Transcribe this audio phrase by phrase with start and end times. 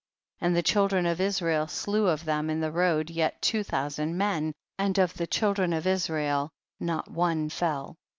[0.39, 0.47] 38.
[0.47, 4.51] And the children of Israel slew of them in the road yet two thousand men,
[4.79, 7.97] and of the children of Israel not one fell.